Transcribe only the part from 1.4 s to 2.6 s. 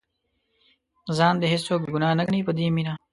دې هېڅوک بې ګناه نه ګڼي په